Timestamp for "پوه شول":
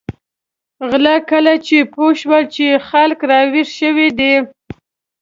1.93-2.43